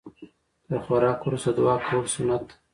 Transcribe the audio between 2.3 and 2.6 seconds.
ده